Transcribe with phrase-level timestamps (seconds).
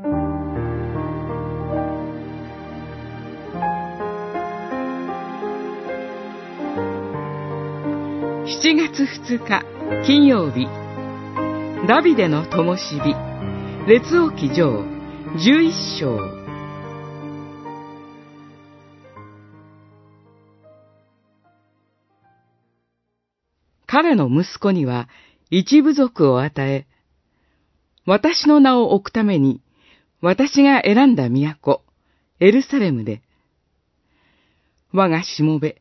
[0.00, 0.06] 7
[8.76, 9.64] 月2日
[10.06, 10.68] 金曜日。
[11.88, 13.16] ダビデの灯火。
[13.88, 14.84] 列王記上
[15.34, 16.16] 11章。
[23.86, 25.08] 彼の息子には
[25.50, 26.86] 一部族を与え、
[28.06, 29.60] 私の名を置くために
[30.20, 31.82] 私が選んだ都、
[32.40, 33.22] エルサレムで、
[34.92, 35.80] 我がしもべ、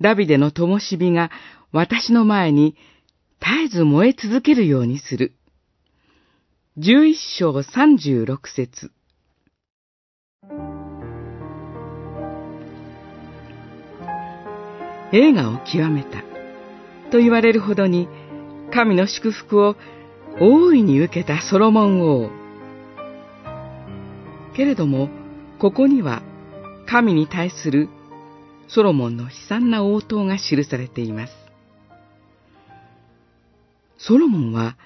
[0.00, 1.30] ダビデの灯火が
[1.72, 2.74] 私の前に
[3.40, 5.32] 絶えず燃え続けるようにする。
[6.76, 8.90] 十一章三十六節
[15.12, 16.24] 映画を極めた
[17.12, 18.08] と言われるほどに
[18.72, 19.76] 神の祝福を
[20.40, 22.43] 大いに受けたソロモン王。
[24.54, 25.08] けれども、
[25.58, 26.22] ここには
[26.86, 27.88] 神に対する
[28.68, 31.32] ソロモンの悲惨な応答が記されています。
[33.98, 34.76] ソロモンは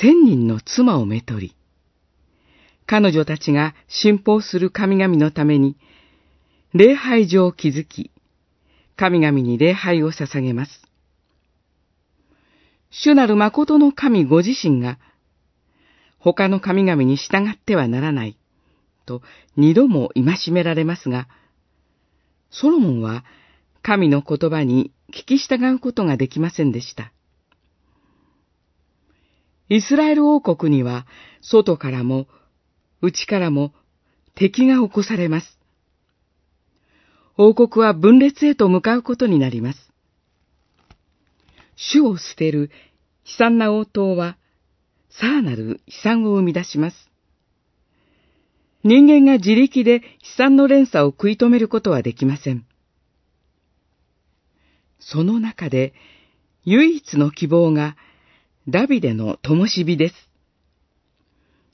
[0.00, 1.54] 千人の妻をめとり、
[2.86, 5.76] 彼女たちが信奉する神々のために、
[6.72, 8.10] 礼拝所を築き、
[8.96, 10.82] 神々に礼拝を捧げます。
[12.90, 14.98] 主なる誠の神ご自身が、
[16.18, 18.38] 他の神々に従ってはならない、
[19.06, 19.22] と
[19.56, 21.28] 二度も戒められますが、
[22.50, 23.24] ソロモンは
[23.82, 27.12] 神の言葉に聞き従うことができませんでした。
[29.68, 31.06] イスラエル王国には
[31.40, 32.26] 外からも
[33.00, 33.72] 内からも
[34.34, 35.58] 敵が起こされます。
[37.38, 39.92] 王国は分裂へと向かうことになります。
[41.76, 42.70] 主を捨てる
[43.24, 44.38] 悲惨な応答は、
[45.10, 47.10] さらなる悲惨を生み出します。
[48.86, 50.00] 人間が自力で悲
[50.36, 52.64] 惨の連鎖を食い止めることはできません。
[55.00, 55.92] その中で、
[56.64, 57.96] 唯一の希望が、
[58.68, 60.14] ダビデの灯火です。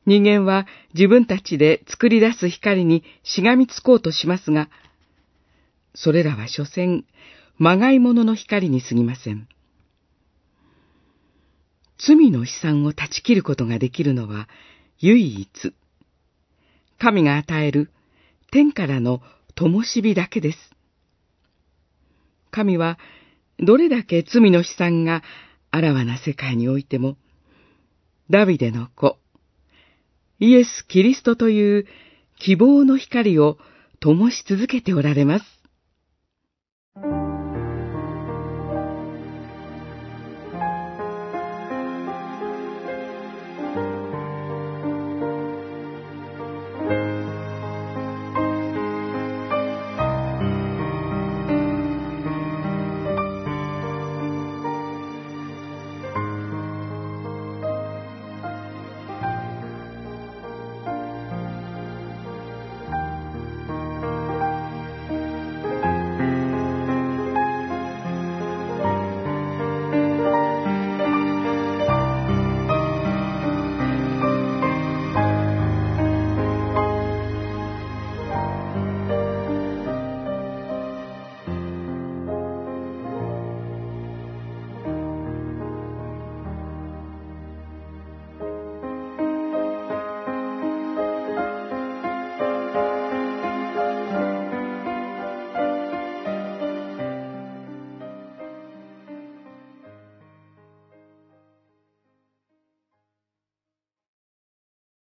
[0.07, 4.71] 人間は自分たちで作り出す光にしがみつこうとしますが、
[5.95, 7.05] それらは所詮、
[7.59, 9.49] まがいものの光に過ぎません。
[11.99, 14.49] 罪の悲惨を断ち切ることができるのは
[14.99, 15.75] 唯一、
[17.03, 17.91] 神が与える
[18.53, 19.23] 天からの
[19.57, 20.59] 灯火だけです。
[22.53, 22.97] 神は
[23.59, 25.25] どれだけ罪の悲惨が
[25.73, 27.17] あらわな世界においても、
[28.31, 29.19] ダビデの子、
[30.39, 31.87] イエス・キリストという
[32.39, 33.59] 希望の光を
[33.99, 37.22] 灯し続けておられます。